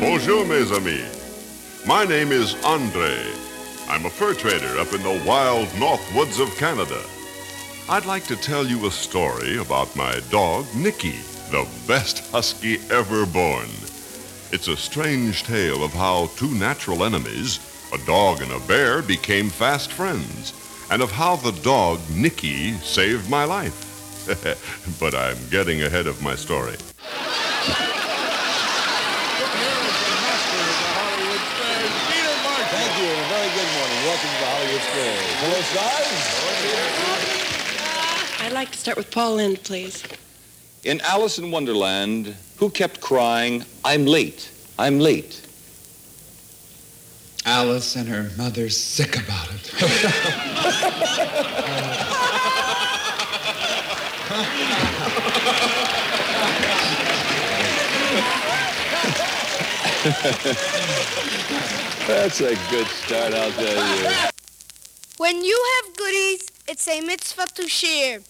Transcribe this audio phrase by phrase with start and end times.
[0.00, 1.82] Bonjour, mes amis.
[1.84, 3.20] My name is Andre.
[3.88, 7.02] I'm a fur trader up in the wild north woods of Canada.
[7.88, 11.18] I'd like to tell you a story about my dog, Nicky,
[11.50, 13.66] the best husky ever born.
[14.52, 17.58] It's a strange tale of how two natural enemies,
[17.92, 20.52] a dog and a bear, became fast friends,
[20.92, 23.84] and of how the dog, Nicky, saved my life.
[25.00, 26.76] but I'm getting ahead of my story.
[32.68, 33.98] Thank you, and a very good morning.
[34.04, 34.34] Welcome
[34.92, 35.00] to the
[35.38, 35.88] Hollywood Square.
[37.78, 40.02] Hello, I'd like to start with Paul Lynde, please.
[40.84, 45.42] In Alice in Wonderland, who kept crying, I'm late, I'm late?
[47.44, 49.72] Alice and her mother's sick about it.
[62.06, 64.28] That's a good start, I'll tell you.
[65.18, 68.20] When you have goodies, it's a mitzvah to share.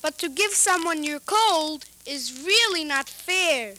[0.00, 3.74] But to give someone your cold is really not fair.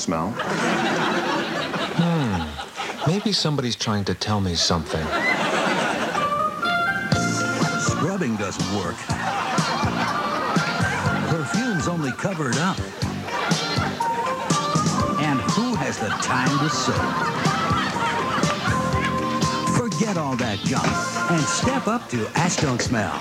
[0.00, 0.30] Smell.
[2.00, 3.06] Hmm.
[3.06, 5.04] Maybe somebody's trying to tell me something.
[7.80, 8.96] Scrubbing doesn't work.
[11.28, 12.78] Perfume's only covered up.
[15.20, 16.96] And who has the time to soak?
[19.76, 20.86] Forget all that junk
[21.30, 23.12] and step up to Ass Don't Smell.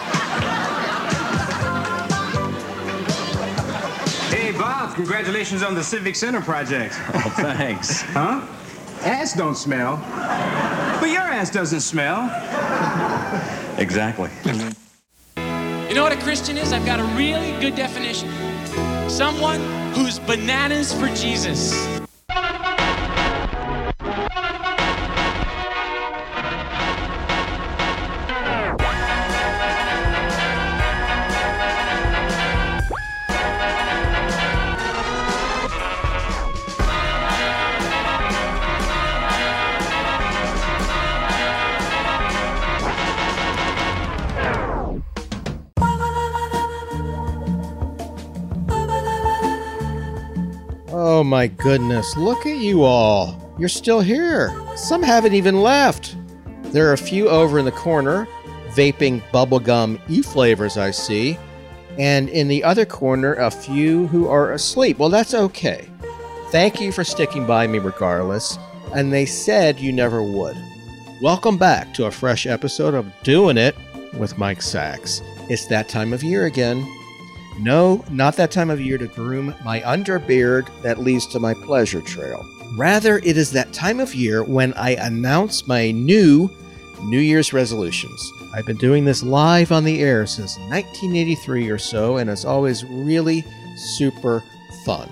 [4.50, 7.00] Hey, Bob, congratulations on the Civic Center project.
[7.14, 8.02] Oh, thanks.
[8.02, 8.42] Huh?
[9.04, 9.98] Ass don't smell.
[11.00, 12.26] But your ass doesn't smell.
[13.78, 14.32] Exactly.
[14.46, 16.74] You know what a Christian is?
[16.74, 18.28] I've got a really good definition.
[19.08, 19.60] Someone
[19.94, 21.99] who's bananas for Jesus.
[51.40, 53.56] My goodness, look at you all.
[53.58, 54.54] You're still here.
[54.76, 56.18] Some haven't even left.
[56.64, 58.28] There are a few over in the corner,
[58.72, 61.38] vaping bubblegum e flavors, I see.
[61.98, 65.00] And in the other corner, a few who are asleep.
[65.00, 65.88] Well, that's okay.
[66.50, 68.60] Thank you for sticking by me regardless.
[68.94, 70.58] And they said you never would.
[71.22, 73.78] Welcome back to a fresh episode of Doing It
[74.18, 75.22] with Mike Sacks.
[75.50, 76.86] It's that time of year again.
[77.60, 82.02] No, not that time of year to groom my underbeard that leads to my pleasure
[82.02, 82.48] trail.
[82.78, 86.50] Rather, it is that time of year when I announce my new
[87.04, 88.32] New Year's resolutions.
[88.54, 92.84] I've been doing this live on the air since 1983 or so, and it's always
[92.86, 93.44] really
[93.76, 94.44] super
[94.86, 95.10] fun.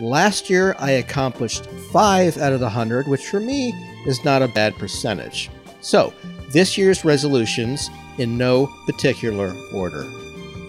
[0.00, 3.72] Last year, I accomplished 5 out of the 100, which for me
[4.06, 5.50] is not a bad percentage.
[5.80, 6.12] So,
[6.52, 10.04] this year's resolutions in no particular order.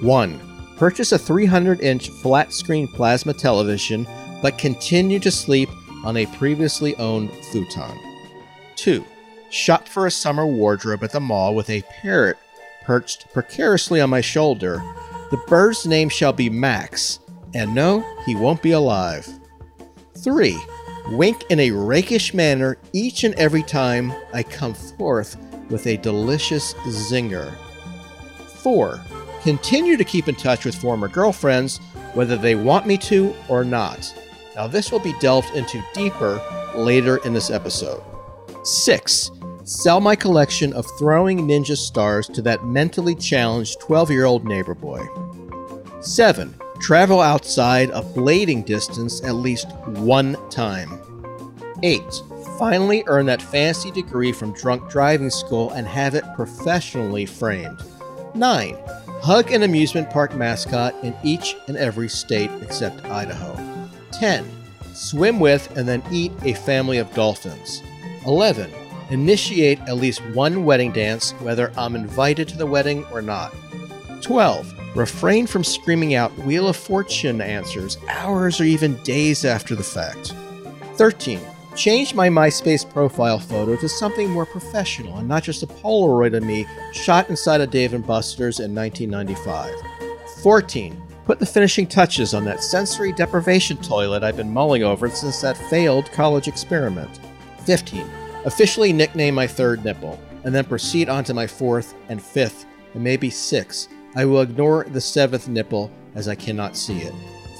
[0.02, 0.51] 1.
[0.82, 4.08] Purchase a 300 inch flat screen plasma television,
[4.42, 5.70] but continue to sleep
[6.04, 7.96] on a previously owned futon.
[8.78, 9.06] 2.
[9.52, 12.36] Shop for a summer wardrobe at the mall with a parrot
[12.84, 14.82] perched precariously on my shoulder.
[15.30, 17.20] The bird's name shall be Max,
[17.54, 19.30] and no, he won't be alive.
[20.18, 20.60] 3.
[21.10, 25.38] Wink in a rakish manner each and every time I come forth
[25.70, 27.56] with a delicious zinger.
[28.64, 29.00] 4.
[29.44, 31.80] Continue to keep in touch with former girlfriends,
[32.14, 34.14] whether they want me to or not.
[34.56, 36.42] Now, this will be delved into deeper
[36.76, 38.04] later in this episode.
[38.64, 39.32] 6.
[39.64, 44.76] Sell my collection of throwing ninja stars to that mentally challenged 12 year old neighbor
[44.76, 45.06] boy.
[46.02, 46.54] 7.
[46.80, 51.02] Travel outside a blading distance at least one time.
[51.84, 52.02] 8.
[52.58, 57.80] Finally earn that fancy degree from drunk driving school and have it professionally framed.
[58.36, 58.78] 9.
[59.22, 63.56] Hug an amusement park mascot in each and every state except Idaho.
[64.14, 64.50] 10.
[64.94, 67.84] Swim with and then eat a family of dolphins.
[68.26, 68.72] 11.
[69.12, 73.54] Initiate at least one wedding dance, whether I'm invited to the wedding or not.
[74.22, 74.74] 12.
[74.96, 80.34] Refrain from screaming out Wheel of Fortune answers hours or even days after the fact.
[80.96, 81.40] 13.
[81.76, 86.44] Change my MySpace profile photo to something more professional and not just a Polaroid of
[86.44, 89.74] me shot inside a Dave & Buster's in 1995.
[90.42, 91.02] 14.
[91.24, 95.56] Put the finishing touches on that sensory deprivation toilet I've been mulling over since that
[95.56, 97.22] failed college experiment.
[97.66, 98.10] 15.
[98.44, 103.04] Officially nickname my third nipple, and then proceed on to my fourth and fifth, and
[103.04, 103.88] maybe sixth.
[104.16, 107.14] I will ignore the seventh nipple as I cannot see it.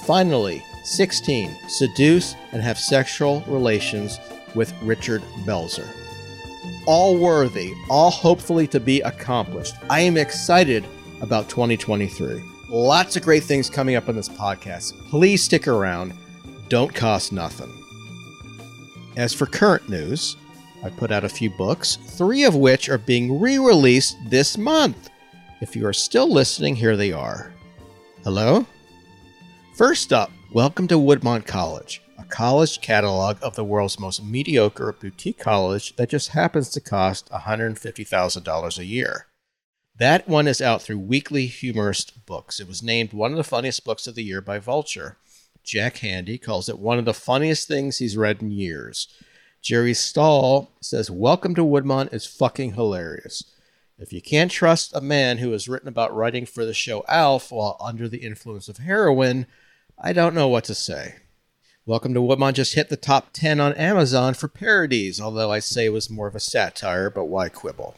[0.04, 1.56] Finally, 16.
[1.68, 4.18] Seduce and have sexual relations
[4.54, 5.88] with Richard Belzer.
[6.86, 9.74] All worthy, all hopefully to be accomplished.
[9.88, 10.84] I am excited
[11.20, 12.42] about 2023.
[12.68, 14.92] Lots of great things coming up on this podcast.
[15.08, 16.14] Please stick around.
[16.68, 17.70] Don't cost nothing.
[19.16, 20.36] As for current news,
[20.82, 25.10] I put out a few books, three of which are being re released this month.
[25.60, 27.52] If you are still listening, here they are.
[28.24, 28.66] Hello?
[29.76, 35.38] First up, welcome to Woodmont College, a college catalog of the world's most mediocre boutique
[35.38, 39.28] college that just happens to cost $150,000 a year.
[39.96, 42.60] That one is out through Weekly Humorist Books.
[42.60, 45.16] It was named one of the funniest books of the year by Vulture.
[45.64, 49.08] Jack Handey calls it one of the funniest things he's read in years.
[49.62, 53.42] Jerry Stahl says, Welcome to Woodmont is fucking hilarious.
[53.96, 57.52] If you can't trust a man who has written about writing for the show Alf
[57.52, 59.46] while under the influence of heroin,
[60.04, 61.14] I don't know what to say.
[61.86, 65.84] Welcome to Woodmont just hit the top 10 on Amazon for parodies, although I say
[65.84, 67.94] it was more of a satire, but why quibble?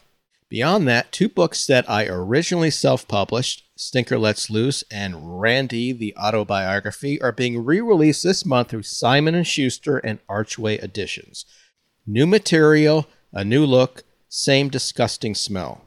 [0.47, 6.15] Beyond that, two books that I originally self published, Stinker Lets Loose and Randy the
[6.15, 11.45] Autobiography, are being re released this month through Simon & Schuster and Archway Editions.
[12.05, 15.84] New material, a new look, same disgusting smell.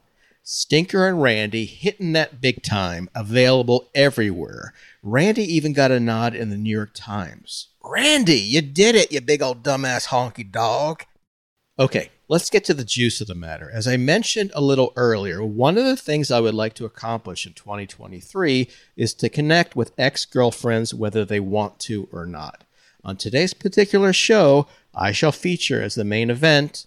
[0.51, 4.73] Stinker and Randy hitting that big time, available everywhere.
[5.03, 7.69] Randy even got a nod in the New York Times.
[7.85, 11.05] Randy, you did it, you big old dumbass honky dog.
[11.79, 13.71] Okay, let's get to the juice of the matter.
[13.71, 17.47] As I mentioned a little earlier, one of the things I would like to accomplish
[17.47, 22.65] in 2023 is to connect with ex girlfriends whether they want to or not.
[23.05, 26.87] On today's particular show, I shall feature as the main event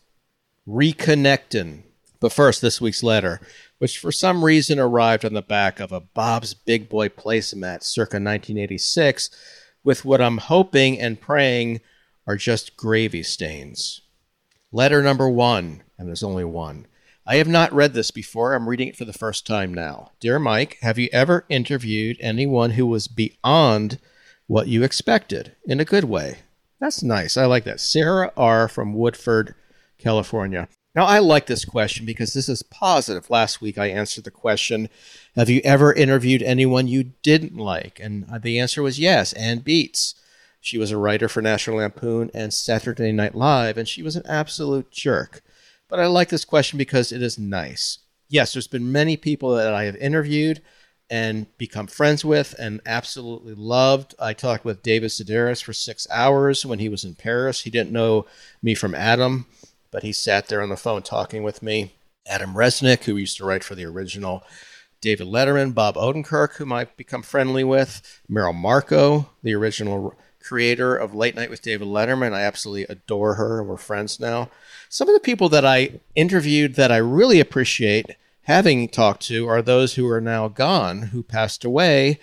[0.67, 1.83] Reconnectin'.
[2.21, 3.41] But first, this week's letter,
[3.79, 8.15] which for some reason arrived on the back of a Bob's Big Boy placemat circa
[8.17, 9.31] 1986,
[9.83, 11.81] with what I'm hoping and praying
[12.27, 14.01] are just gravy stains.
[14.71, 16.85] Letter number one, and there's only one.
[17.25, 18.53] I have not read this before.
[18.53, 20.11] I'm reading it for the first time now.
[20.19, 23.97] Dear Mike, have you ever interviewed anyone who was beyond
[24.45, 26.39] what you expected in a good way?
[26.79, 27.35] That's nice.
[27.35, 27.79] I like that.
[27.79, 28.67] Sarah R.
[28.67, 29.55] from Woodford,
[29.97, 30.67] California.
[30.93, 33.29] Now, I like this question because this is positive.
[33.29, 34.89] Last week I answered the question
[35.35, 37.99] Have you ever interviewed anyone you didn't like?
[37.99, 40.15] And uh, the answer was yes, Anne Beatts.
[40.59, 44.27] She was a writer for National Lampoon and Saturday Night Live, and she was an
[44.27, 45.41] absolute jerk.
[45.89, 47.99] but I like this question because it is nice.
[48.29, 50.61] Yes, there's been many people that I have interviewed
[51.09, 54.15] and become friends with and absolutely loved.
[54.19, 57.61] I talked with David Sedaris for six hours when he was in Paris.
[57.61, 58.25] He didn't know
[58.63, 59.45] me from Adam,
[59.91, 61.93] but he sat there on the phone talking with me.
[62.25, 64.43] Adam Resnick, who used to write for the original
[65.01, 71.15] David Letterman, Bob Odenkirk, whom I've become friendly with, Merrill Markoe, the original creator of
[71.15, 72.33] Late Night with David Letterman.
[72.33, 73.63] I absolutely adore her.
[73.63, 74.49] We're friends now.
[74.89, 79.61] Some of the people that I interviewed that I really appreciate having talked to are
[79.61, 82.19] those who are now gone, who passed away,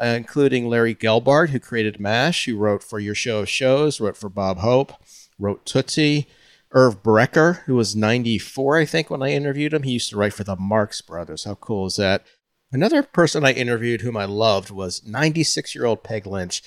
[0.00, 4.16] uh, including Larry Gelbart, who created MASH, who wrote for Your Show of Shows, wrote
[4.16, 4.92] for Bob Hope,
[5.38, 6.28] wrote Tootsie.
[6.72, 9.82] Irv Brecher, who was 94, I think, when I interviewed him.
[9.82, 11.44] He used to write for the Marx Brothers.
[11.44, 12.24] How cool is that?
[12.72, 16.62] Another person I interviewed whom I loved was 96 year old Peg Lynch.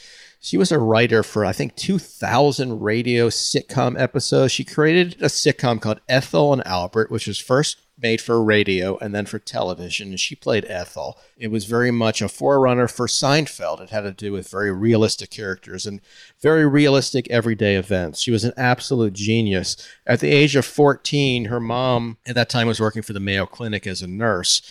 [0.46, 4.52] She was a writer for, I think, 2,000 radio sitcom episodes.
[4.52, 9.16] She created a sitcom called Ethel and Albert, which was first made for radio and
[9.16, 10.10] then for television.
[10.10, 11.18] And she played Ethel.
[11.36, 13.82] It was very much a forerunner for Seinfeld.
[13.82, 16.00] It had to do with very realistic characters and
[16.40, 18.22] very realistic everyday events.
[18.22, 19.76] She was an absolute genius.
[20.06, 23.48] At the age of 14, her mom at that time was working for the Mayo
[23.48, 24.62] Clinic as a nurse.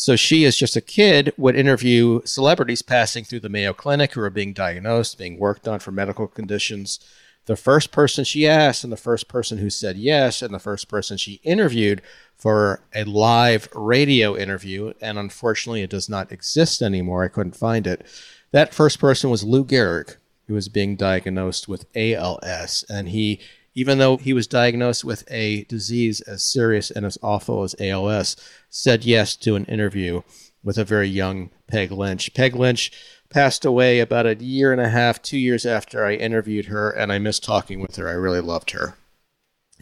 [0.00, 4.22] So she, as just a kid, would interview celebrities passing through the Mayo Clinic who
[4.22, 7.00] are being diagnosed, being worked on for medical conditions.
[7.44, 10.88] The first person she asked, and the first person who said yes, and the first
[10.88, 12.00] person she interviewed
[12.34, 17.22] for a live radio interview, and unfortunately it does not exist anymore.
[17.22, 18.06] I couldn't find it.
[18.52, 20.16] That first person was Lou Gehrig,
[20.46, 23.38] who was being diagnosed with ALS, and he
[23.74, 28.36] even though he was diagnosed with a disease as serious and as awful as ALS,
[28.68, 30.22] said yes to an interview
[30.62, 32.34] with a very young Peg Lynch.
[32.34, 32.90] Peg Lynch
[33.30, 37.12] passed away about a year and a half, two years after I interviewed her, and
[37.12, 38.08] I missed talking with her.
[38.08, 38.96] I really loved her.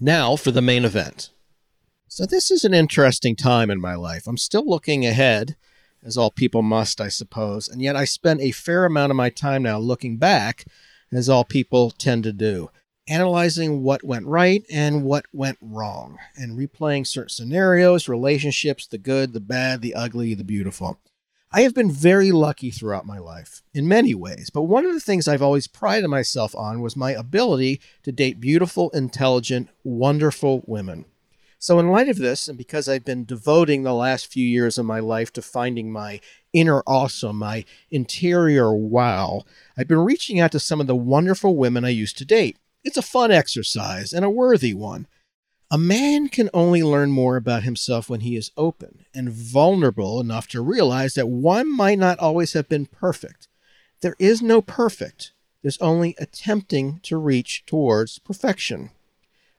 [0.01, 1.31] Now for the main event.
[2.11, 4.27] So, this is an interesting time in my life.
[4.27, 5.57] I'm still looking ahead,
[6.03, 9.29] as all people must, I suppose, and yet I spend a fair amount of my
[9.29, 10.65] time now looking back,
[11.13, 12.71] as all people tend to do
[13.09, 19.33] analyzing what went right and what went wrong, and replaying certain scenarios, relationships, the good,
[19.33, 20.99] the bad, the ugly, the beautiful.
[21.51, 25.01] I have been very lucky throughout my life in many ways, but one of the
[25.01, 31.07] things I've always prided myself on was my ability to date beautiful, intelligent, wonderful women.
[31.59, 34.87] So, in light of this, and because I've been devoting the last few years of
[34.87, 36.21] my life to finding my
[36.53, 39.43] inner awesome, my interior wow,
[39.77, 42.59] I've been reaching out to some of the wonderful women I used to date.
[42.89, 45.09] It's a fun exercise and a worthy one.
[45.71, 50.49] A man can only learn more about himself when he is open and vulnerable enough
[50.49, 53.47] to realize that one might not always have been perfect.
[54.01, 58.89] There is no perfect, there's only attempting to reach towards perfection.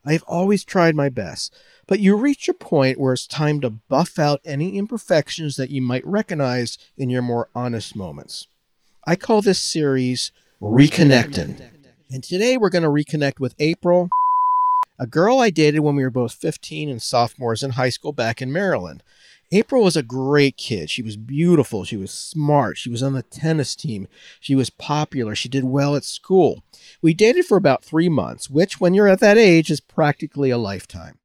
[0.04, 1.56] I have always tried my best,
[1.86, 5.84] but you reach a point where it's time to buff out any imperfections that you
[5.84, 8.48] might recognize in your more honest moments.
[9.06, 11.79] I call this series Reconnecting.
[12.12, 14.10] And today we're going to reconnect with April,
[14.98, 18.42] a girl I dated when we were both 15 and sophomores in high school back
[18.42, 19.04] in Maryland.
[19.52, 20.90] April was a great kid.
[20.90, 21.84] She was beautiful.
[21.84, 22.80] She was smart.
[22.80, 24.08] She was on the tennis team.
[24.40, 25.36] She was popular.
[25.36, 26.64] She did well at school.
[27.00, 30.58] We dated for about three months, which, when you're at that age, is practically a
[30.58, 31.20] lifetime.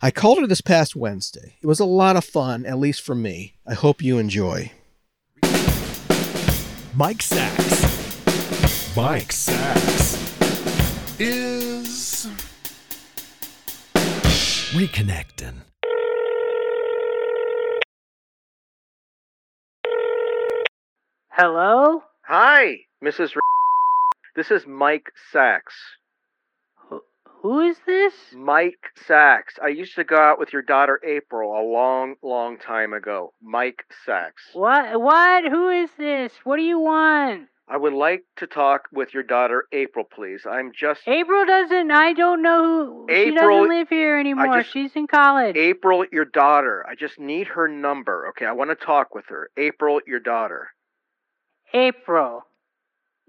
[0.00, 1.56] I called her this past Wednesday.
[1.60, 3.54] It was a lot of fun, at least for me.
[3.66, 4.70] I hope you enjoy.
[6.94, 7.99] Mike Sacks.
[9.02, 10.12] Mike Sacks
[11.18, 12.28] is
[14.74, 15.54] reconnecting.
[21.30, 22.02] Hello?
[22.26, 23.32] Hi, Mrs.
[24.36, 25.74] This is Mike Sacks.
[27.40, 28.12] Who is this?
[28.34, 29.54] Mike Sacks.
[29.64, 33.32] I used to go out with your daughter April a long, long time ago.
[33.42, 34.42] Mike Sacks.
[34.52, 35.00] What?
[35.00, 35.44] What?
[35.50, 36.32] Who is this?
[36.44, 37.48] What do you want?
[37.70, 40.44] I would like to talk with your daughter April, please.
[40.44, 41.90] I'm just April doesn't.
[41.92, 43.06] I don't know who.
[43.08, 44.58] she April- doesn't live here anymore.
[44.60, 45.56] just- She's in college.
[45.56, 46.84] April, your daughter.
[46.88, 48.26] I just need her number.
[48.30, 49.50] Okay, I want to talk with her.
[49.56, 50.72] April, your daughter.
[51.72, 52.44] April.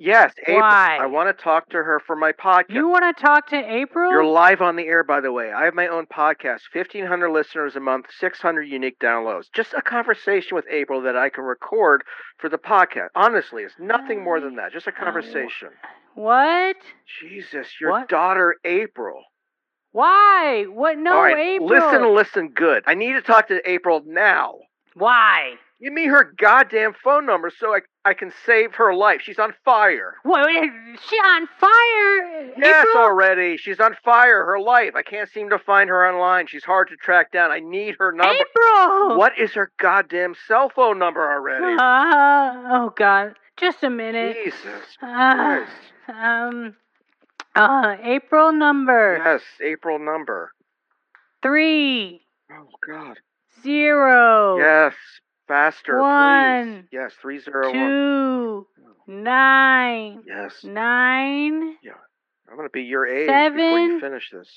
[0.04, 0.62] Yes, April.
[0.62, 0.98] Why?
[1.00, 2.72] I want to talk to her for my podcast.
[2.74, 4.10] You want to talk to April?
[4.10, 5.52] You're live on the air, by the way.
[5.52, 9.44] I have my own podcast, 1,500 listeners a month, 600 unique downloads.
[9.54, 12.02] Just a conversation with April that I can record
[12.40, 13.10] for the podcast.
[13.16, 14.72] Honestly, it's nothing more than that.
[14.74, 15.70] Just a conversation.
[16.16, 16.78] What?
[17.22, 18.10] Jesus, your What?
[18.10, 19.22] daughter, April.
[19.92, 20.66] Why?
[20.68, 20.98] What?
[20.98, 21.70] No, All right, April.
[21.70, 22.84] listen, listen good.
[22.88, 24.56] I need to talk to April now.
[24.96, 25.58] Why?
[25.82, 29.22] Give me her goddamn phone number so I, I can save her life.
[29.24, 30.16] She's on fire.
[30.22, 30.48] What?
[30.48, 32.54] She on fire?
[32.56, 33.04] Yes, April?
[33.04, 33.58] already.
[33.58, 34.46] She's on fire.
[34.46, 34.92] Her life.
[34.96, 36.46] I can't seem to find her online.
[36.46, 37.50] She's hard to track down.
[37.52, 38.34] I need her number.
[38.34, 39.18] April!
[39.18, 41.78] What is her goddamn cell phone number already?
[41.80, 43.36] Uh, oh God!
[43.58, 44.38] Just a minute.
[44.44, 45.66] Jesus Uh,
[46.08, 46.76] um.
[47.54, 50.52] Uh, April number Yes, April number.
[51.42, 52.22] Three.
[52.52, 53.18] Oh, God.
[53.62, 54.94] zero Yes,
[55.56, 56.88] faster, One, please.
[56.94, 57.74] Yes, three zero one.
[57.74, 58.94] two oh.
[59.06, 60.64] nine Yes.
[60.64, 61.92] nine Yeah.
[62.50, 64.50] I'm gonna be your age before you finish this.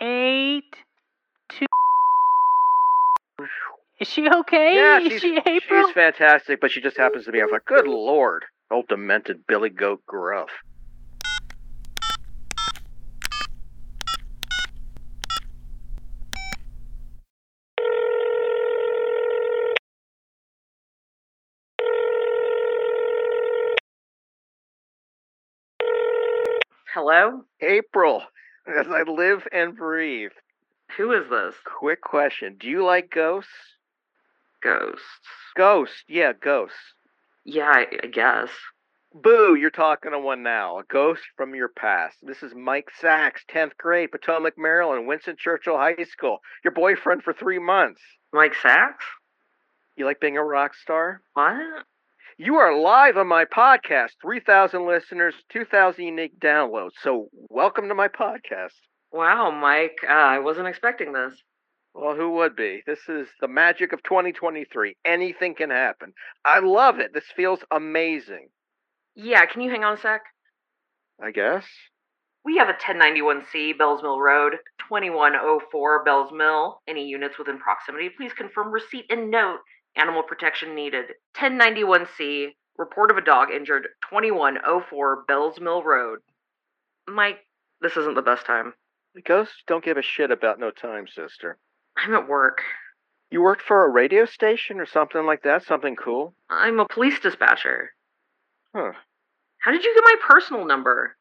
[0.00, 0.74] eight
[1.50, 1.66] two.
[4.00, 4.74] Is she okay?
[4.74, 5.84] Yeah, Is she's, she April?
[5.86, 7.40] she's fantastic, but she just happens to be.
[7.42, 10.48] I'm like, good lord, old demented Billy Goat Gruff.
[27.04, 27.42] Hello?
[27.60, 28.22] April,
[28.64, 30.30] as I live and breathe.
[30.96, 31.56] Who is this?
[31.64, 33.50] Quick question: Do you like ghosts?
[34.62, 35.02] Ghosts.
[35.56, 36.94] Ghosts, yeah, ghosts.
[37.44, 38.50] Yeah, I, I guess.
[39.12, 40.78] Boo, you're talking to one now.
[40.78, 42.18] A ghost from your past.
[42.22, 46.38] This is Mike Sacks, 10th grade, Potomac, Maryland, Winston Churchill High School.
[46.62, 48.00] Your boyfriend for three months.
[48.32, 49.04] Mike Sacks?
[49.96, 51.20] You like being a rock star?
[51.34, 51.84] What?
[52.38, 54.12] You are live on my podcast.
[54.22, 56.92] 3,000 listeners, 2,000 unique downloads.
[57.02, 58.72] So, welcome to my podcast.
[59.12, 61.34] Wow, Mike, uh, I wasn't expecting this.
[61.94, 62.82] Well, who would be?
[62.86, 64.96] This is the magic of 2023.
[65.04, 66.14] Anything can happen.
[66.42, 67.12] I love it.
[67.12, 68.48] This feels amazing.
[69.14, 70.22] Yeah, can you hang on a sec?
[71.22, 71.66] I guess.
[72.46, 74.54] We have a 1091C, Bells Mill Road,
[74.88, 76.80] 2104 Bells Mill.
[76.88, 79.58] Any units within proximity, please confirm receipt and note.
[79.96, 81.06] Animal protection needed.
[81.36, 86.20] 1091C, report of a dog injured, 2104 Bells Mill Road.
[87.08, 87.38] Mike,
[87.80, 88.74] this isn't the best time.
[89.24, 91.58] Ghosts don't give a shit about no time, sister.
[91.96, 92.62] I'm at work.
[93.30, 95.64] You worked for a radio station or something like that?
[95.64, 96.34] Something cool?
[96.48, 97.90] I'm a police dispatcher.
[98.74, 98.92] Huh.
[99.58, 101.16] How did you get my personal number?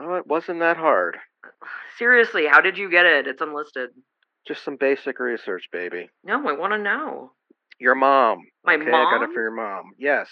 [0.00, 1.18] Oh, it wasn't that hard.
[1.98, 3.26] Seriously, how did you get it?
[3.26, 3.90] It's unlisted.
[4.46, 6.10] Just some basic research, baby.
[6.24, 7.32] No, I want to know.
[7.78, 8.46] Your mom.
[8.64, 9.92] My okay, I got it for your mom.
[9.98, 10.28] Yes.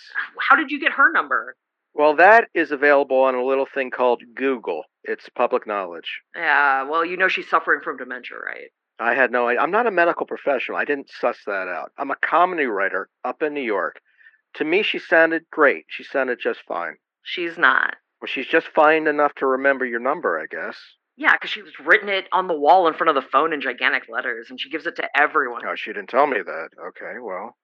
[0.48, 1.56] How did you get her number?
[1.94, 4.82] Well, that is available on a little thing called Google.
[5.04, 6.20] It's public knowledge.
[6.34, 8.70] Yeah, well, you know she's suffering from dementia, right?
[8.98, 9.60] I had no idea.
[9.60, 10.78] I'm not a medical professional.
[10.78, 11.92] I didn't suss that out.
[11.98, 14.00] I'm a comedy writer up in New York.
[14.54, 15.84] To me, she sounded great.
[15.88, 16.96] She sounded just fine.
[17.22, 17.96] She's not.
[18.20, 20.76] Well, she's just fine enough to remember your number, I guess.
[21.16, 23.60] Yeah, because she was written it on the wall in front of the phone in
[23.60, 25.62] gigantic letters, and she gives it to everyone.
[25.66, 26.68] Oh, she didn't tell me that.
[26.88, 27.56] Okay, well.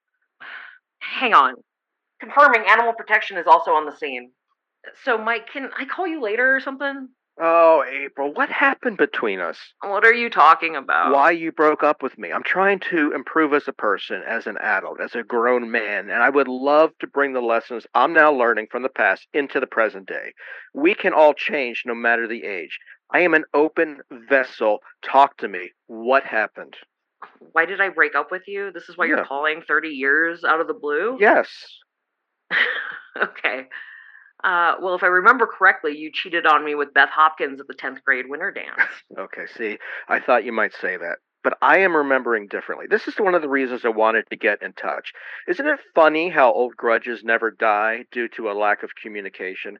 [0.99, 1.55] Hang on.
[2.19, 4.31] Confirming animal protection is also on the scene.
[5.03, 7.09] So, Mike, can I call you later or something?
[7.39, 9.57] Oh, April, what happened between us?
[9.81, 11.13] What are you talking about?
[11.13, 12.31] Why you broke up with me?
[12.31, 16.21] I'm trying to improve as a person, as an adult, as a grown man, and
[16.21, 19.65] I would love to bring the lessons I'm now learning from the past into the
[19.65, 20.33] present day.
[20.73, 22.77] We can all change no matter the age.
[23.13, 24.79] I am an open vessel.
[25.03, 25.71] Talk to me.
[25.87, 26.75] What happened?
[27.51, 28.71] Why did I break up with you?
[28.71, 29.17] This is why Yeah.
[29.17, 31.17] you're calling 30 years out of the blue?
[31.19, 31.49] Yes.
[33.21, 33.67] okay.
[34.43, 37.75] Uh, well, if I remember correctly, you cheated on me with Beth Hopkins at the
[37.75, 38.81] 10th grade winter dance.
[39.17, 41.17] Okay, see, I thought you might say that.
[41.43, 42.85] But I am remembering differently.
[42.89, 45.11] This is one of the reasons I wanted to get in touch.
[45.47, 49.77] Isn't it funny how old grudges never die due to a lack of communication?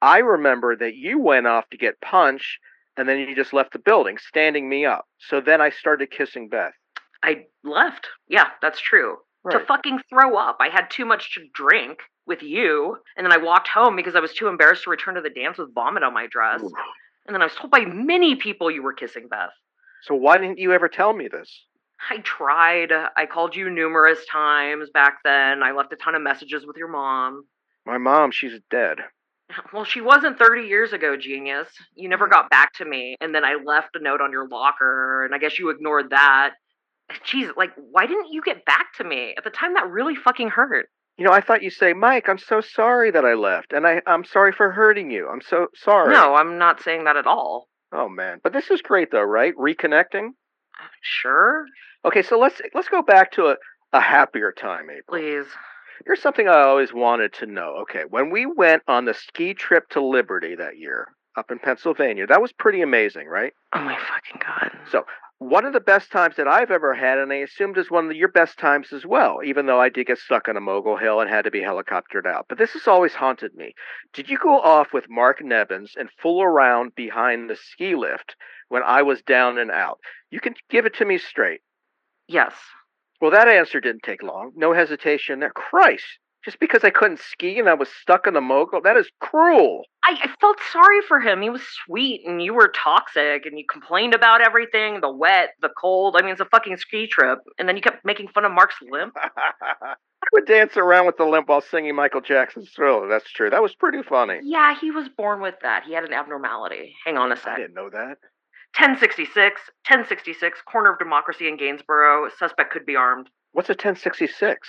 [0.00, 2.58] I remember that you went off to get punch
[2.96, 5.06] and then you just left the building, standing me up.
[5.28, 6.72] So then I started kissing Beth.
[7.22, 8.08] I left.
[8.28, 9.18] Yeah, that's true.
[9.50, 10.58] To fucking throw up.
[10.60, 14.20] I had too much to drink with you, and then I walked home because I
[14.20, 16.60] was too embarrassed to return to the dance with vomit on my dress.
[17.26, 19.50] And then I was told by many people you were kissing Beth.
[20.04, 21.66] So why didn't you ever tell me this?
[22.08, 22.92] I tried.
[23.16, 25.62] I called you numerous times back then.
[25.62, 27.44] I left a ton of messages with your mom.
[27.84, 28.98] My mom, she's dead.
[29.72, 31.68] Well, she wasn't 30 years ago, genius.
[31.94, 32.32] You never mm-hmm.
[32.32, 35.38] got back to me, and then I left a note on your locker, and I
[35.38, 36.54] guess you ignored that.
[37.26, 39.34] Jeez, like, why didn't you get back to me?
[39.36, 40.88] At the time, that really fucking hurt.
[41.18, 44.00] You know, I thought you'd say, Mike, I'm so sorry that I left, and I,
[44.06, 45.28] I'm sorry for hurting you.
[45.28, 46.14] I'm so sorry.
[46.14, 47.68] No, I'm not saying that at all.
[47.92, 49.54] Oh man, but this is great though, right?
[49.56, 50.30] Reconnecting.
[51.02, 51.66] Sure.
[52.04, 53.56] Okay, so let's let's go back to a,
[53.92, 55.20] a happier time, April.
[55.20, 55.46] Please.
[56.04, 57.76] Here's something I always wanted to know.
[57.82, 62.26] Okay, when we went on the ski trip to Liberty that year up in Pennsylvania,
[62.26, 63.52] that was pretty amazing, right?
[63.72, 64.70] Oh my fucking god.
[64.90, 65.04] So
[65.42, 68.16] one of the best times that I've ever had, and I assumed is one of
[68.16, 71.20] your best times as well, even though I did get stuck on a mogul hill
[71.20, 72.46] and had to be helicoptered out.
[72.48, 73.74] But this has always haunted me.
[74.12, 78.36] Did you go off with Mark Nevins and fool around behind the ski lift
[78.68, 79.98] when I was down and out?
[80.30, 81.60] You can give it to me straight.
[82.28, 82.54] Yes.
[83.22, 84.50] Well, that answer didn't take long.
[84.56, 85.50] No hesitation there.
[85.50, 86.04] Christ.
[86.44, 89.84] Just because I couldn't ski and I was stuck in the mogul, that is cruel.
[90.04, 91.40] I, I felt sorry for him.
[91.40, 95.70] He was sweet and you were toxic and you complained about everything the wet, the
[95.80, 96.16] cold.
[96.18, 97.38] I mean, it's a fucking ski trip.
[97.60, 99.14] And then you kept making fun of Mark's limp.
[99.22, 99.94] I
[100.32, 103.06] would dance around with the limp while singing Michael Jackson's Thriller.
[103.06, 103.50] That's true.
[103.50, 104.40] That was pretty funny.
[104.42, 105.84] Yeah, he was born with that.
[105.84, 106.96] He had an abnormality.
[107.06, 107.46] Hang on a sec.
[107.46, 108.18] I didn't know that.
[108.78, 112.30] 1066, 1066, corner of democracy in Gainsborough.
[112.38, 113.28] Suspect could be armed.
[113.52, 114.68] What's a 1066?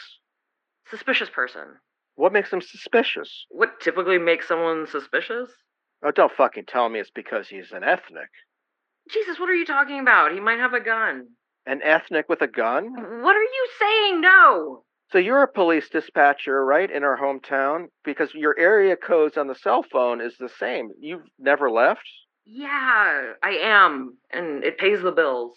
[0.89, 1.80] Suspicious person.
[2.16, 3.46] What makes him suspicious?
[3.50, 5.50] What typically makes someone suspicious?
[6.04, 8.30] Oh, don't fucking tell me it's because he's an ethnic.
[9.10, 10.34] Jesus, what are you talking about?
[10.34, 11.28] He might have a gun.
[11.66, 12.94] An ethnic with a gun?
[13.22, 14.22] What are you saying?
[14.22, 14.84] No.
[15.12, 17.86] So you're a police dispatcher, right, in our hometown?
[18.04, 20.89] Because your area codes on the cell phone is the same.
[21.00, 22.04] You've never left?
[22.45, 24.17] Yeah, I am.
[24.32, 25.53] And it pays the bills.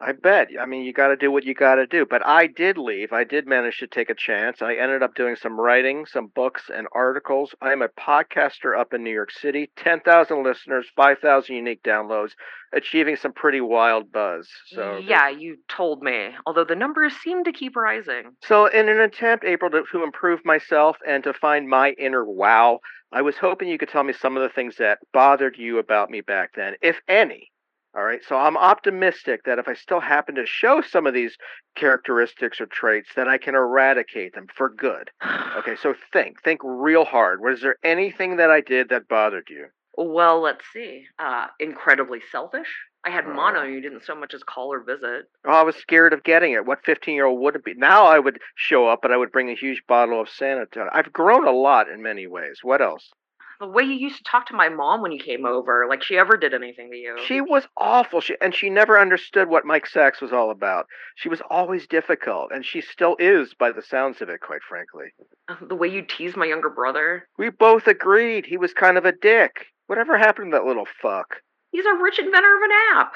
[0.00, 0.48] I bet.
[0.60, 2.04] I mean, you got to do what you got to do.
[2.04, 3.12] But I did leave.
[3.12, 4.60] I did manage to take a chance.
[4.60, 7.54] I ended up doing some writing, some books and articles.
[7.62, 9.70] I am a podcaster up in New York City.
[9.76, 12.32] 10,000 listeners, 5,000 unique downloads,
[12.74, 14.48] achieving some pretty wild buzz.
[14.66, 16.30] So Yeah, you told me.
[16.44, 18.32] Although the numbers seem to keep rising.
[18.42, 22.80] So, in an attempt, April, to, to improve myself and to find my inner wow,
[23.14, 26.10] I was hoping you could tell me some of the things that bothered you about
[26.10, 27.52] me back then, if any.
[27.94, 31.36] All right, so I'm optimistic that if I still happen to show some of these
[31.76, 35.10] characteristics or traits, that I can eradicate them for good.
[35.56, 37.40] Okay, so think, think real hard.
[37.40, 39.68] Was there anything that I did that bothered you?
[39.96, 41.06] Well, let's see.
[41.18, 42.68] Uh, incredibly selfish.
[43.04, 43.62] I had mono.
[43.64, 45.28] You didn't so much as call or visit.
[45.44, 46.64] Oh, I was scared of getting it.
[46.64, 47.74] What 15 year old wouldn't be?
[47.74, 50.88] Now I would show up, but I would bring a huge bottle of Sanitone.
[50.92, 52.60] I've grown a lot in many ways.
[52.62, 53.12] What else?
[53.60, 56.18] The way you used to talk to my mom when you came over, like she
[56.18, 57.16] ever did anything to you.
[57.26, 58.20] She was awful.
[58.20, 60.86] She and she never understood what Mike Sacks was all about.
[61.16, 65.06] She was always difficult, and she still is, by the sounds of it, quite frankly.
[65.48, 67.28] Uh, The way you teased my younger brother.
[67.38, 69.66] We both agreed he was kind of a dick.
[69.86, 71.36] Whatever happened to that little fuck?
[71.70, 73.12] He's a rich inventor of an app.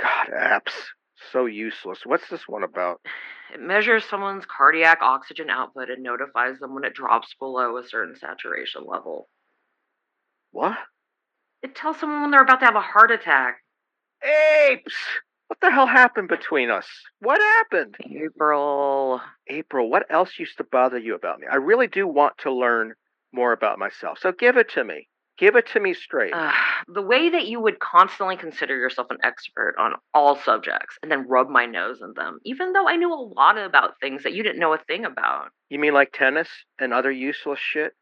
[0.00, 0.72] God, apps.
[1.30, 2.00] So useless.
[2.04, 3.00] What's this one about?
[3.54, 8.16] It measures someone's cardiac oxygen output and notifies them when it drops below a certain
[8.16, 9.28] saturation level.
[10.52, 10.78] What?
[11.62, 13.58] It tells someone when they're about to have a heart attack.
[14.22, 14.94] Apes!
[15.48, 16.86] What the hell happened between us?
[17.18, 17.96] What happened?
[18.00, 19.20] April.
[19.48, 21.46] April, what else used to bother you about me?
[21.50, 22.94] I really do want to learn
[23.32, 24.18] more about myself.
[24.18, 25.08] So give it to me.
[25.38, 26.32] Give it to me straight.
[26.32, 26.52] Uh,
[26.88, 31.26] the way that you would constantly consider yourself an expert on all subjects and then
[31.26, 34.42] rub my nose in them, even though I knew a lot about things that you
[34.42, 35.48] didn't know a thing about.
[35.68, 37.94] You mean like tennis and other useless shit?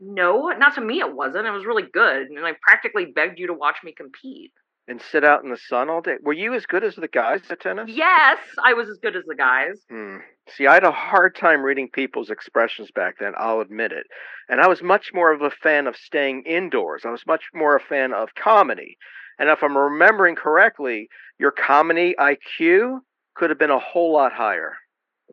[0.00, 1.46] No, not to me, it wasn't.
[1.46, 4.52] It was really good, and I practically begged you to watch me compete.
[4.88, 6.16] And sit out in the sun all day?
[6.22, 7.88] Were you as good as the guys at tennis?
[7.88, 9.78] Yes, I was as good as the guys.
[9.88, 10.16] Hmm.
[10.48, 14.06] See, I had a hard time reading people's expressions back then, I'll admit it.
[14.48, 17.02] And I was much more of a fan of staying indoors.
[17.04, 18.96] I was much more a fan of comedy.
[19.38, 21.08] And if I'm remembering correctly,
[21.38, 23.00] your comedy IQ
[23.34, 24.76] could have been a whole lot higher.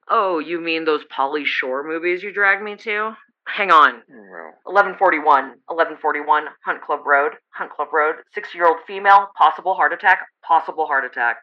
[0.07, 3.15] Oh, you mean those Pauly Shore movies you dragged me to?
[3.47, 4.03] Hang on.
[4.09, 5.23] Well, 1141,
[5.67, 10.85] 1141, Hunt Club Road, Hunt Club Road, six year old female, possible heart attack, possible
[10.85, 11.37] heart attack.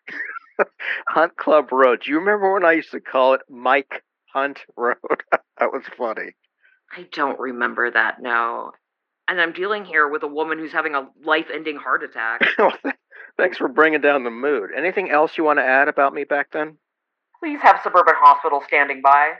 [1.09, 2.03] Hunt Club Road.
[2.05, 4.97] Do you remember when I used to call it Mike Hunt Road?
[5.59, 6.33] that was funny.
[6.97, 8.71] I don't remember that, no.
[9.27, 12.43] And I'm dealing here with a woman who's having a life ending heart attack.
[12.59, 12.95] Well, th-
[13.37, 14.71] Thanks for bringing down the mood.
[14.77, 16.77] Anything else you want to add about me back then?
[17.41, 19.33] Please have Suburban Hospital standing by.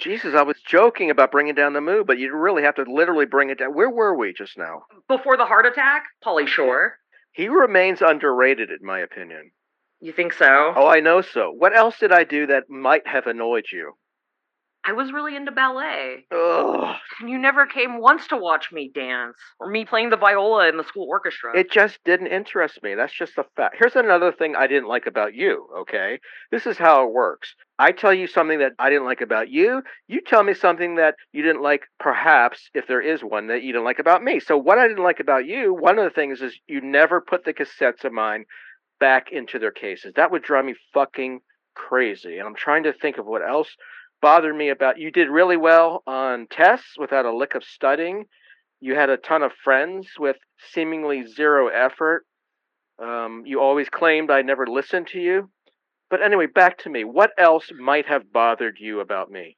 [0.00, 3.26] Jesus, I was joking about bringing down the mood, but you really have to literally
[3.26, 3.74] bring it down.
[3.74, 4.82] Where were we just now?
[5.08, 6.94] Before the heart attack, Pauly Shore.
[7.32, 9.52] He remains underrated, in my opinion.
[10.00, 10.72] You think so?
[10.74, 11.52] Oh, I know so.
[11.56, 13.92] What else did I do that might have annoyed you?
[14.82, 16.24] I was really into ballet.
[16.32, 16.96] Ugh.
[17.20, 20.78] And you never came once to watch me dance, or me playing the viola in
[20.78, 21.54] the school orchestra.
[21.54, 22.94] It just didn't interest me.
[22.94, 23.76] That's just a fact.
[23.78, 26.18] Here's another thing I didn't like about you, okay?
[26.50, 27.54] This is how it works.
[27.80, 29.82] I tell you something that I didn't like about you.
[30.06, 33.72] You tell me something that you didn't like, perhaps, if there is one that you
[33.72, 34.38] didn't like about me.
[34.38, 37.46] So, what I didn't like about you, one of the things is you never put
[37.46, 38.44] the cassettes of mine
[38.98, 40.12] back into their cases.
[40.14, 41.40] That would drive me fucking
[41.74, 42.36] crazy.
[42.36, 43.74] And I'm trying to think of what else
[44.20, 48.26] bothered me about you did really well on tests without a lick of studying.
[48.80, 50.36] You had a ton of friends with
[50.70, 52.26] seemingly zero effort.
[53.02, 55.48] Um, you always claimed I never listened to you.
[56.10, 57.04] But anyway, back to me.
[57.04, 59.56] What else might have bothered you about me?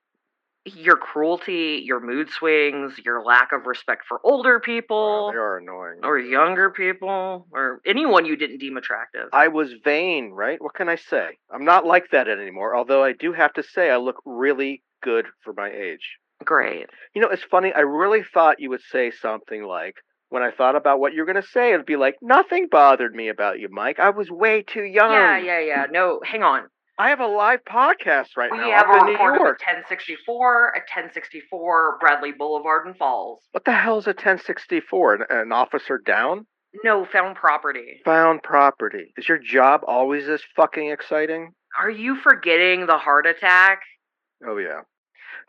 [0.65, 5.33] Your cruelty, your mood swings, your lack of respect for older people.
[5.33, 6.01] They are annoying.
[6.05, 9.29] Or younger people, or anyone you didn't deem attractive.
[9.33, 10.63] I was vain, right?
[10.63, 11.31] What can I say?
[11.53, 15.27] I'm not like that anymore, although I do have to say I look really good
[15.41, 16.19] for my age.
[16.45, 16.87] Great.
[17.15, 17.73] You know, it's funny.
[17.73, 19.97] I really thought you would say something like,
[20.33, 23.29] when I thought about what you're going to say, it'd be like, nothing bothered me
[23.29, 24.01] about you, Mike.
[24.01, 25.13] I was way too young.
[25.13, 25.85] Yeah, yeah, yeah.
[25.91, 26.69] No, hang on.
[26.99, 29.25] I have a live podcast right we now have up a in New of a
[29.25, 29.61] York.
[29.61, 33.41] 1064, a 1064 Bradley Boulevard in Falls.
[33.53, 35.15] What the hell is a 1064?
[35.15, 36.47] An, an officer down?
[36.83, 38.01] No, found property.
[38.07, 39.13] Found property.
[39.19, 41.51] Is your job always this fucking exciting?
[41.79, 43.81] Are you forgetting the heart attack?
[44.47, 44.81] Oh, yeah.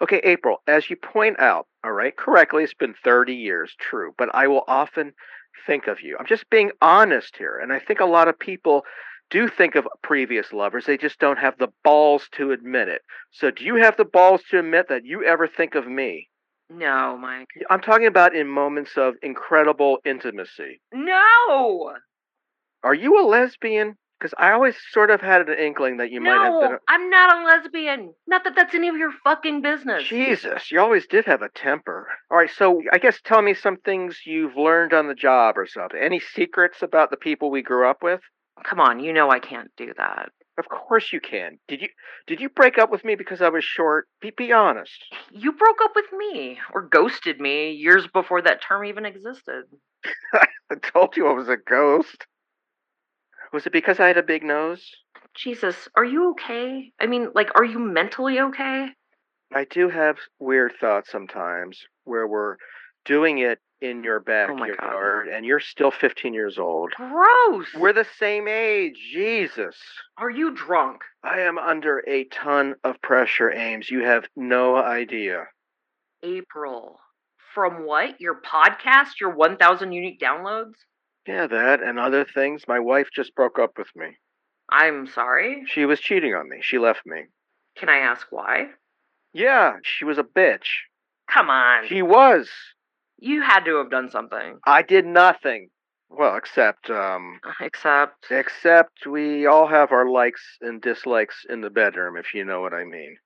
[0.01, 4.33] Okay, April, as you point out, all right, correctly, it's been 30 years, true, but
[4.33, 5.13] I will often
[5.65, 6.17] think of you.
[6.19, 8.83] I'm just being honest here, and I think a lot of people
[9.29, 10.85] do think of previous lovers.
[10.85, 13.01] They just don't have the balls to admit it.
[13.31, 16.29] So, do you have the balls to admit that you ever think of me?
[16.69, 17.47] No, Mike.
[17.69, 20.81] I'm talking about in moments of incredible intimacy.
[20.93, 21.93] No!
[22.83, 23.95] Are you a lesbian?
[24.23, 26.71] Because I always sort of had an inkling that you might have been.
[26.71, 28.13] No, I'm not a lesbian.
[28.25, 30.05] Not that that's any of your fucking business.
[30.05, 32.07] Jesus, you always did have a temper.
[32.31, 35.67] All right, so I guess tell me some things you've learned on the job or
[35.67, 35.99] something.
[36.01, 38.21] Any secrets about the people we grew up with?
[38.63, 40.29] Come on, you know I can't do that.
[40.57, 41.59] Of course you can.
[41.67, 41.89] Did you
[42.25, 44.07] did you break up with me because I was short?
[44.21, 45.03] Be be honest.
[45.33, 49.65] You broke up with me, or ghosted me, years before that term even existed.
[50.33, 52.25] I told you I was a ghost.
[53.53, 54.83] Was it because I had a big nose?
[55.35, 56.91] Jesus, are you okay?
[56.99, 58.87] I mean, like, are you mentally okay?
[59.53, 62.57] I do have weird thoughts sometimes where we're
[63.05, 66.93] doing it in your oh backyard and you're still 15 years old.
[66.95, 67.67] Gross!
[67.77, 68.95] We're the same age.
[69.13, 69.75] Jesus.
[70.17, 71.01] Are you drunk?
[71.23, 73.91] I am under a ton of pressure, Ames.
[73.91, 75.45] You have no idea.
[76.23, 76.99] April.
[77.53, 78.19] From what?
[78.19, 79.19] Your podcast?
[79.21, 80.73] Your 1,000 unique downloads?
[81.27, 82.63] Yeah, that and other things.
[82.67, 84.17] My wife just broke up with me.
[84.69, 85.63] I'm sorry.
[85.67, 86.57] She was cheating on me.
[86.61, 87.25] She left me.
[87.77, 88.67] Can I ask why?
[89.33, 90.67] Yeah, she was a bitch.
[91.31, 91.87] Come on.
[91.87, 92.49] She was.
[93.19, 94.59] You had to have done something.
[94.65, 95.69] I did nothing.
[96.09, 97.39] Well, except, um.
[97.59, 98.27] Except.
[98.29, 102.73] Except we all have our likes and dislikes in the bedroom, if you know what
[102.73, 103.17] I mean.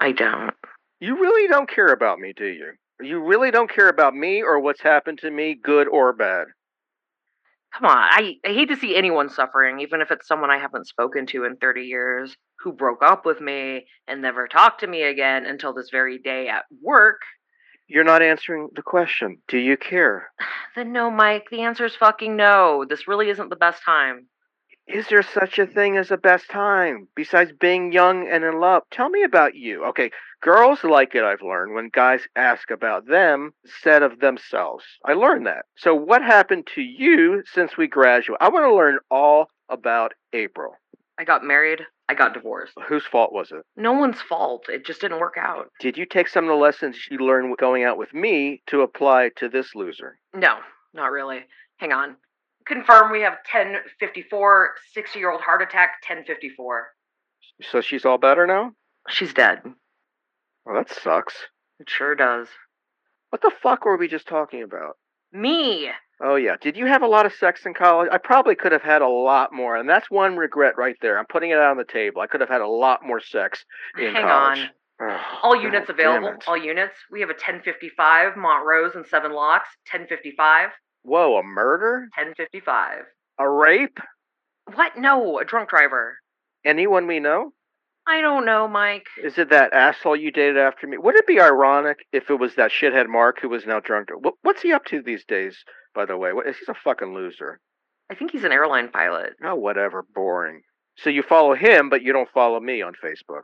[0.00, 0.54] I don't.
[1.00, 2.72] You really don't care about me, do you?
[3.00, 6.46] You really don't care about me or what's happened to me, good or bad.
[7.76, 10.86] Come on, I, I hate to see anyone suffering, even if it's someone I haven't
[10.86, 15.02] spoken to in 30 years, who broke up with me and never talked to me
[15.02, 17.20] again until this very day at work.
[17.86, 19.42] You're not answering the question.
[19.46, 20.30] Do you care?
[20.74, 22.84] Then no, Mike, the answer is fucking no.
[22.86, 24.26] This really isn't the best time.
[24.86, 28.84] Is there such a thing as a best time besides being young and in love?
[28.92, 29.84] Tell me about you.
[29.86, 34.84] Okay, girls like it, I've learned, when guys ask about them instead of themselves.
[35.04, 35.64] I learned that.
[35.76, 38.40] So, what happened to you since we graduated?
[38.40, 40.74] I want to learn all about April.
[41.18, 42.74] I got married, I got divorced.
[42.86, 43.64] Whose fault was it?
[43.76, 44.68] No one's fault.
[44.68, 45.70] It just didn't work out.
[45.80, 49.30] Did you take some of the lessons you learned going out with me to apply
[49.36, 50.18] to this loser?
[50.32, 50.58] No,
[50.94, 51.40] not really.
[51.78, 52.16] Hang on.
[52.66, 56.88] Confirm we have 1054, six year old heart attack, 1054.
[57.70, 58.72] So she's all better now?
[59.08, 59.62] She's dead.
[60.64, 61.34] Well, that sucks.
[61.78, 62.48] It sure does.
[63.30, 64.96] What the fuck were we just talking about?
[65.32, 65.90] Me!
[66.22, 66.56] Oh, yeah.
[66.60, 68.08] Did you have a lot of sex in college?
[68.10, 71.18] I probably could have had a lot more, and that's one regret right there.
[71.18, 72.22] I'm putting it out on the table.
[72.22, 73.64] I could have had a lot more sex
[73.98, 74.58] in Hang college.
[75.00, 75.10] on.
[75.10, 76.32] Ugh, All units available.
[76.46, 76.94] All units.
[77.12, 79.68] We have a 1055 Montrose and seven locks.
[79.92, 80.70] 1055.
[81.06, 82.08] Whoa, a murder?
[82.16, 83.04] 1055.
[83.38, 84.00] A rape?
[84.74, 84.98] What?
[84.98, 86.18] No, a drunk driver.
[86.64, 87.52] Anyone we know?
[88.08, 89.06] I don't know, Mike.
[89.22, 90.98] Is it that asshole you dated after me?
[90.98, 94.08] Would it be ironic if it was that shithead Mark who was now drunk?
[94.42, 95.56] What's he up to these days,
[95.94, 96.32] by the way?
[96.32, 97.60] What, he's a fucking loser.
[98.10, 99.34] I think he's an airline pilot.
[99.44, 100.04] Oh, whatever.
[100.12, 100.62] Boring.
[100.96, 103.42] So you follow him, but you don't follow me on Facebook.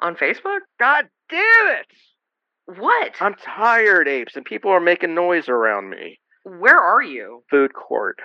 [0.00, 0.60] On Facebook?
[0.80, 2.78] God damn it!
[2.78, 3.16] What?
[3.20, 6.20] I'm tired, apes, and people are making noise around me.
[6.46, 7.42] Where are you?
[7.50, 8.20] Food court.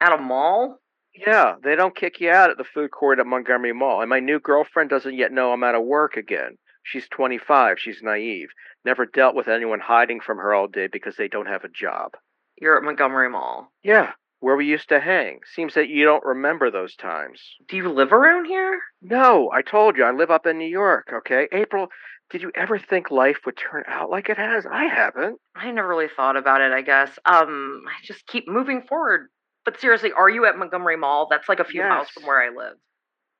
[0.00, 0.78] At a mall?
[1.12, 4.00] Yeah, they don't kick you out at the food court at Montgomery Mall.
[4.00, 6.56] And my new girlfriend doesn't yet know I'm out of work again.
[6.84, 7.80] She's 25.
[7.80, 8.50] She's naive.
[8.84, 12.12] Never dealt with anyone hiding from her all day because they don't have a job.
[12.60, 13.72] You're at Montgomery Mall.
[13.82, 15.40] Yeah, where we used to hang.
[15.52, 17.40] Seems that you don't remember those times.
[17.66, 18.78] Do you live around here?
[19.02, 21.48] No, I told you I live up in New York, okay?
[21.50, 21.88] April,
[22.30, 24.66] did you ever think life would turn out like it has?
[24.70, 25.38] I haven't.
[25.54, 27.10] I never really thought about it, I guess.
[27.24, 29.28] Um, I just keep moving forward.
[29.64, 31.26] But seriously, are you at Montgomery Mall?
[31.30, 32.76] That's like a few miles from where I live.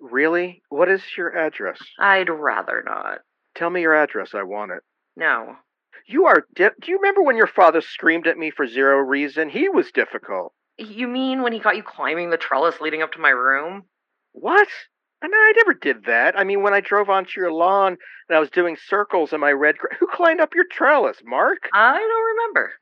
[0.00, 0.62] Really?
[0.68, 1.78] What is your address?
[1.98, 3.18] I'd rather not.
[3.54, 4.34] Tell me your address.
[4.34, 4.82] I want it.
[5.16, 5.56] No.
[6.06, 6.44] You are.
[6.54, 9.48] Di- Do you remember when your father screamed at me for zero reason?
[9.48, 10.52] He was difficult.
[10.78, 13.84] You mean when he got you climbing the trellis leading up to my room?
[14.32, 14.68] What?
[15.22, 16.38] And I never did that.
[16.38, 17.96] I mean, when I drove onto your lawn
[18.28, 19.78] and I was doing circles in my red.
[19.78, 21.68] Gra- Who climbed up your trellis, Mark?
[21.72, 22.72] I don't remember.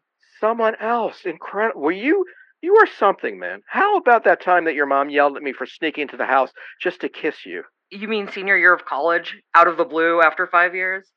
[0.40, 1.20] Someone else.
[1.24, 1.80] Incredible.
[1.80, 2.24] Were you?
[2.60, 3.60] You are something, man.
[3.68, 6.50] How about that time that your mom yelled at me for sneaking into the house
[6.80, 7.62] just to kiss you?
[7.90, 9.36] You mean senior year of college?
[9.54, 11.08] Out of the blue after five years?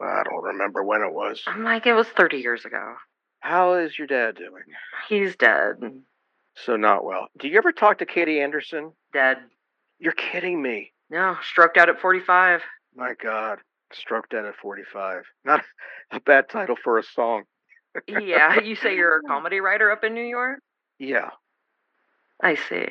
[0.00, 1.40] I don't remember when it was.
[1.46, 2.94] I'm like, it was 30 years ago.
[3.40, 4.64] How is your dad doing?
[5.08, 5.74] He's dead.
[6.56, 7.28] So not well.
[7.38, 8.92] Do you ever talk to Katie Anderson?
[9.12, 9.38] Dead.
[10.02, 10.90] You're kidding me.
[11.10, 12.60] No, stroked out at 45.
[12.96, 13.60] My God.
[13.92, 15.22] Stroke dead at 45.
[15.44, 15.62] Not
[16.10, 17.44] a bad title for a song.
[18.08, 20.58] yeah, you say you're a comedy writer up in New York?
[20.98, 21.30] Yeah.
[22.42, 22.86] I see.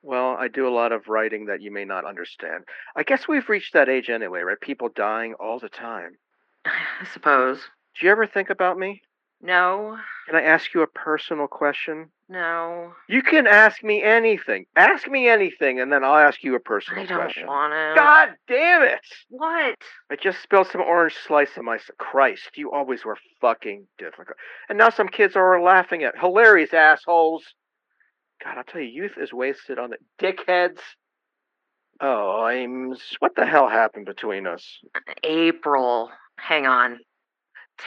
[0.00, 2.64] Well, I do a lot of writing that you may not understand.
[2.96, 4.58] I guess we've reached that age anyway, right?
[4.58, 6.12] People dying all the time.
[6.64, 7.60] I suppose.
[8.00, 9.02] Do you ever think about me?
[9.40, 9.96] No,
[10.26, 12.10] Can I ask you a personal question?
[12.28, 12.92] no.
[13.08, 14.66] You can ask me anything.
[14.76, 17.46] Ask me anything, and then I'll ask you a personal I don't question.
[17.46, 17.92] want to.
[17.94, 19.00] God damn it!
[19.30, 19.76] What?
[20.10, 21.78] I just spilled some orange slice on my.
[21.98, 24.36] Christ, you always were fucking difficult.
[24.68, 27.44] And now some kids are laughing at hilarious assholes.
[28.44, 30.80] God, I'll tell you, youth is wasted on the dickheads.
[32.00, 32.94] Oh, I'm.
[33.20, 34.64] What the hell happened between us?
[35.22, 36.10] April.
[36.36, 36.98] Hang on.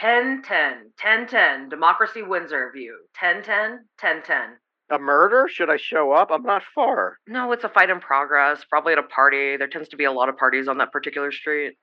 [0.00, 2.98] 1010, 1010, Democracy Windsor view.
[3.20, 4.58] 1010, 1010.
[4.90, 5.48] A murder?
[5.48, 6.30] Should I show up?
[6.30, 7.18] I'm not far.
[7.26, 9.56] No, it's a fight in progress, probably at a party.
[9.56, 11.74] There tends to be a lot of parties on that particular street.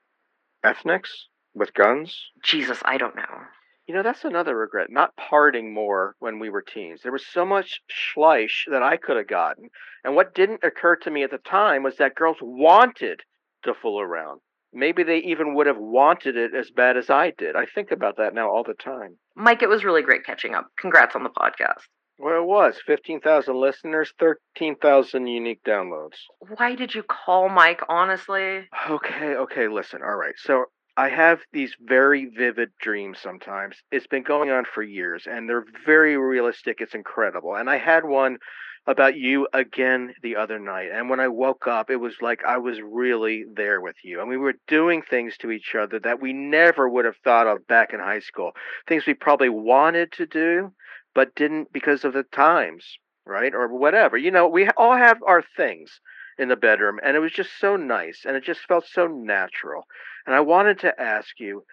[0.64, 2.16] Ethnics with guns?
[2.44, 3.42] Jesus, I don't know.
[3.86, 4.88] You know, that's another regret.
[4.90, 7.00] Not parting more when we were teens.
[7.02, 9.70] There was so much schleish that I could have gotten.
[10.04, 13.22] And what didn't occur to me at the time was that girls wanted
[13.64, 14.40] to fool around.
[14.72, 17.56] Maybe they even would have wanted it as bad as I did.
[17.56, 19.16] I think about that now all the time.
[19.34, 20.68] Mike, it was really great catching up.
[20.78, 21.82] Congrats on the podcast.
[22.18, 26.18] Well, it was 15,000 listeners, 13,000 unique downloads.
[26.56, 28.68] Why did you call Mike, honestly?
[28.90, 30.02] Okay, okay, listen.
[30.02, 30.34] All right.
[30.36, 30.66] So
[30.98, 33.76] I have these very vivid dreams sometimes.
[33.90, 36.76] It's been going on for years and they're very realistic.
[36.80, 37.56] It's incredible.
[37.56, 38.36] And I had one
[38.86, 40.90] about you again the other night.
[40.92, 44.20] And when I woke up, it was like I was really there with you.
[44.20, 47.66] And we were doing things to each other that we never would have thought of
[47.66, 48.52] back in high school.
[48.88, 50.72] Things we probably wanted to do,
[51.14, 52.84] but didn't because of the times,
[53.26, 53.54] right?
[53.54, 54.16] Or whatever.
[54.16, 56.00] You know, we all have our things
[56.38, 59.84] in the bedroom and it was just so nice and it just felt so natural.
[60.26, 61.64] And I wanted to ask you,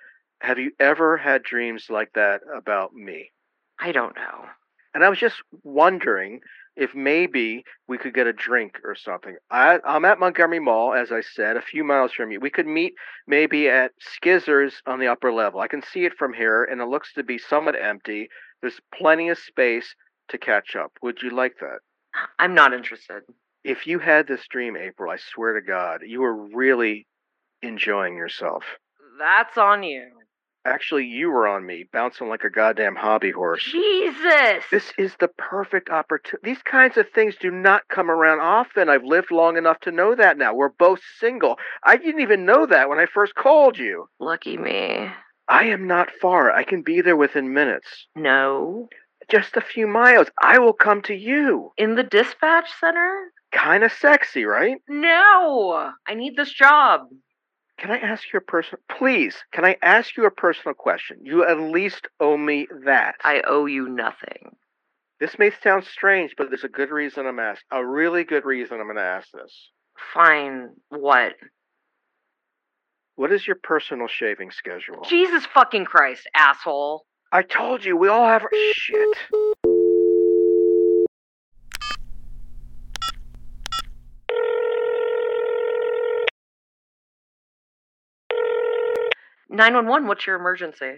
[0.41, 3.31] have you ever had dreams like that about me?
[3.79, 4.45] I don't know.
[4.93, 6.41] And I was just wondering
[6.77, 9.35] if maybe we could get a drink or something.
[9.49, 12.39] I, I'm at Montgomery Mall, as I said, a few miles from you.
[12.39, 12.93] We could meet
[13.25, 15.59] maybe at Skizzers on the upper level.
[15.59, 18.29] I can see it from here, and it looks to be somewhat empty.
[18.61, 19.95] There's plenty of space
[20.29, 20.91] to catch up.
[21.01, 21.79] Would you like that?
[22.37, 23.23] I'm not interested.
[23.63, 27.07] If you had this dream, April, I swear to God, you were really
[27.63, 28.63] enjoying yourself.
[29.19, 30.11] That's on you.
[30.67, 33.63] Actually, you were on me, bouncing like a goddamn hobby horse.
[33.63, 34.65] Jesus!
[34.69, 36.51] This is the perfect opportunity.
[36.51, 38.89] These kinds of things do not come around often.
[38.89, 40.53] I've lived long enough to know that now.
[40.53, 41.57] We're both single.
[41.85, 44.09] I didn't even know that when I first called you.
[44.19, 45.09] Lucky me.
[45.47, 46.51] I am not far.
[46.51, 48.07] I can be there within minutes.
[48.13, 48.89] No.
[49.29, 50.27] Just a few miles.
[50.41, 51.71] I will come to you.
[51.77, 53.31] In the dispatch center?
[53.53, 54.81] Kind of sexy, right?
[54.89, 55.91] No!
[56.05, 57.07] I need this job.
[57.79, 61.19] Can I ask you a personal please, can I ask you a personal question?
[61.23, 63.15] You at least owe me that.
[63.23, 64.55] I owe you nothing.
[65.19, 67.65] This may sound strange, but there's a good reason I'm asking.
[67.71, 69.69] A really good reason I'm going to ask this.
[70.13, 70.69] Fine.
[70.89, 71.33] What?
[73.15, 75.03] What is your personal shaving schedule?
[75.07, 77.05] Jesus fucking Christ, asshole.
[77.31, 79.17] I told you, we all have our shit.
[89.57, 90.05] Nine one one.
[90.05, 90.97] What's your emergency?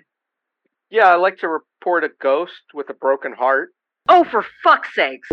[0.89, 3.69] Yeah, I like to report a ghost with a broken heart.
[4.09, 5.29] Oh, for fuck's sakes!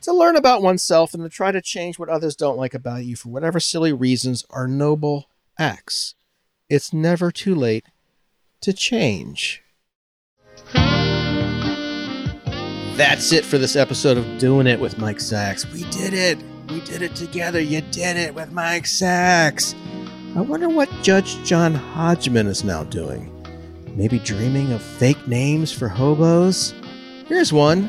[0.00, 3.14] To learn about oneself and to try to change what others don't like about you
[3.14, 5.26] for whatever silly reasons are noble
[5.56, 6.16] acts.
[6.68, 7.84] It's never too late
[8.62, 9.62] to change.
[13.00, 15.64] That's it for this episode of Doing It with Mike Sacks.
[15.72, 16.38] We did it.
[16.68, 17.58] We did it together.
[17.58, 19.74] You did it with Mike Sacks.
[20.36, 23.32] I wonder what Judge John Hodgman is now doing.
[23.96, 26.74] Maybe dreaming of fake names for hobos?
[27.24, 27.88] Here's one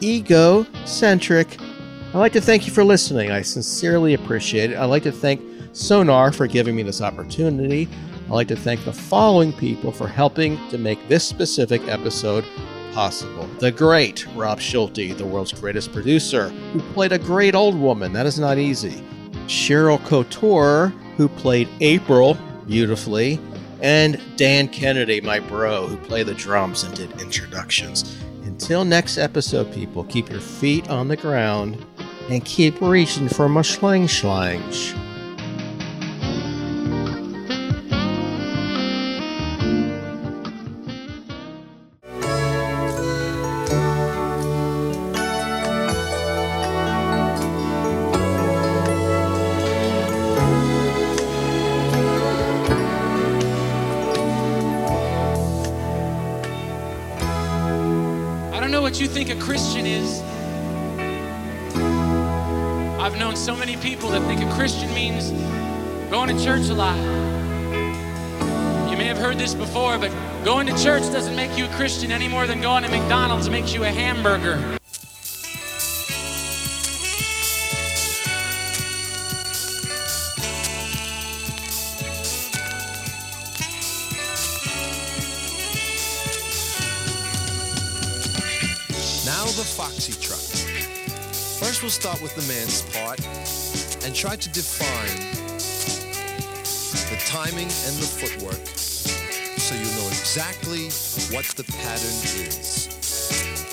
[0.00, 1.60] Egocentric.
[1.60, 3.32] I'd like to thank you for listening.
[3.32, 4.78] I sincerely appreciate it.
[4.78, 7.88] I'd like to thank Sonar for giving me this opportunity.
[8.26, 12.44] I'd like to thank the following people for helping to make this specific episode
[12.92, 13.46] possible.
[13.58, 18.12] The great Rob Schulte, the world's greatest producer, who played a great old woman.
[18.12, 19.02] That is not easy.
[19.46, 22.36] Cheryl Couture, who played April
[22.66, 23.40] beautifully.
[23.80, 28.18] And Dan Kennedy, my bro, who played the drums and did introductions.
[28.42, 31.84] Until next episode, people, keep your feet on the ground
[32.28, 34.94] and keep reaching for my schlang schlangs.
[69.28, 70.10] Heard this before, but
[70.42, 73.74] going to church doesn't make you a Christian any more than going to McDonald's makes
[73.74, 74.56] you a hamburger.
[89.26, 90.40] Now the foxtrot.
[91.60, 93.20] First, we'll start with the man's part
[94.06, 95.18] and try to define
[97.10, 98.87] the timing and the footwork
[99.68, 100.88] so you know exactly
[101.28, 102.88] what the pattern is.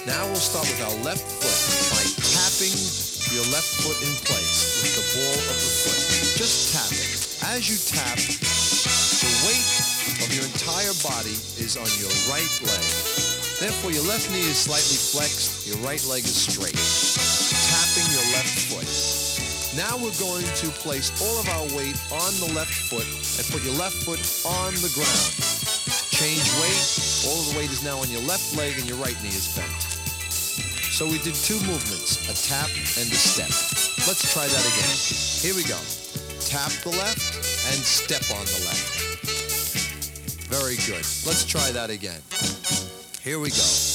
[0.03, 1.55] Now we'll start with our left foot
[1.87, 2.75] by tapping
[3.31, 6.35] your left foot in place with the ball of the foot.
[6.35, 7.15] Just tap it.
[7.47, 9.71] As you tap, the weight
[10.19, 12.83] of your entire body is on your right leg.
[13.63, 16.75] Therefore, your left knee is slightly flexed, your right leg is straight.
[16.75, 18.91] Tapping your left foot.
[19.79, 23.07] Now we're going to place all of our weight on the left foot
[23.39, 25.64] and put your left foot on the ground.
[26.15, 27.27] Change weight.
[27.27, 29.53] All of the weight is now on your left leg and your right knee is
[29.53, 29.67] bent.
[30.95, 33.51] So we did two movements, a tap and a step.
[34.07, 34.95] Let's try that again.
[35.43, 35.75] Here we go.
[36.39, 37.35] Tap the left
[37.67, 38.95] and step on the left.
[40.47, 41.03] Very good.
[41.27, 42.21] Let's try that again.
[43.21, 43.94] Here we go.